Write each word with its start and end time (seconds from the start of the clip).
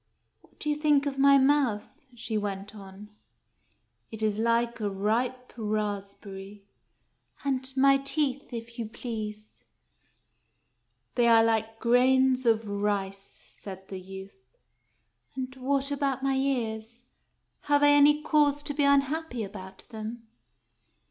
"What 0.41 0.59
do 0.59 0.67
you 0.67 0.75
think 0.75 1.05
of 1.05 1.19
my 1.19 1.37
mouth?" 1.37 1.87
she 2.15 2.35
went 2.35 2.73
on." 2.73 3.11
It 4.11 4.23
is 4.23 4.39
like 4.39 4.79
a 4.79 4.89
ripe 4.89 5.53
raspberry." 5.55 6.63
"And 7.45 7.71
my 7.77 7.97
teeth, 7.99 8.51
if 8.51 8.79
you 8.79 8.87
please?"" 8.87 9.43
They 11.13 11.27
are 11.27 11.43
like 11.43 11.77
grains 11.77 12.47
of 12.47 12.67
rice," 12.67 13.19
said 13.45 13.89
the 13.89 13.99
youth. 13.99 14.57
"And 15.35 15.55
what 15.57 15.91
about 15.91 16.23
my 16.23 16.33
ears? 16.33 17.03
Have 17.65 17.83
I 17.83 17.89
any 17.89 18.23
cause 18.23 18.63
to 18.63 18.73
be 18.73 18.83
un 18.83 19.01
happy 19.01 19.43
about 19.43 19.87
them 19.89 20.27